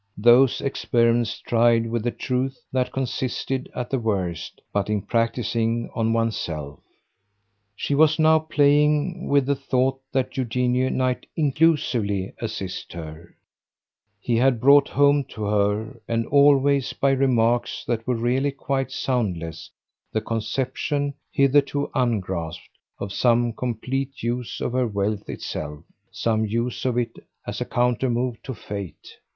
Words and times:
those 0.17 0.61
experiments 0.61 1.39
tried 1.41 1.85
with 1.87 2.03
the 2.03 2.09
truth 2.09 2.57
that 2.73 2.91
consisted, 2.91 3.69
at 3.75 3.91
the 3.91 3.99
worst, 3.99 4.59
but 4.73 4.89
in 4.89 4.99
practising 4.99 5.91
on 5.93 6.11
one's 6.11 6.35
self. 6.35 6.79
She 7.75 7.93
was 7.93 8.17
now 8.17 8.39
playing 8.39 9.27
with 9.27 9.45
the 9.45 9.55
thought 9.55 10.01
that 10.11 10.35
Eugenio 10.35 10.89
might 10.89 11.27
INCLUSIVELY 11.37 12.33
assist 12.41 12.93
her: 12.93 13.35
he 14.19 14.35
had 14.37 14.59
brought 14.59 14.87
home 14.87 15.23
to 15.25 15.43
her, 15.43 16.01
and 16.07 16.25
always 16.25 16.93
by 16.93 17.11
remarks 17.11 17.85
that 17.85 18.07
were 18.07 18.15
really 18.17 18.49
quite 18.51 18.89
soundless, 18.91 19.69
the 20.11 20.19
conception, 20.19 21.13
hitherto 21.31 21.91
ungrasped, 21.93 22.71
of 22.97 23.13
some 23.13 23.53
complete 23.53 24.23
use 24.23 24.61
of 24.61 24.71
her 24.73 24.87
wealth 24.87 25.29
itself, 25.29 25.83
some 26.09 26.43
use 26.43 26.85
of 26.85 26.97
it 26.97 27.11
as 27.45 27.61
a 27.61 27.65
counter 27.65 28.09
move 28.09 28.41
to 28.41 28.55
fate. 28.55 29.17